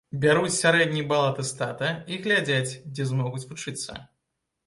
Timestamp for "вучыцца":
3.51-3.91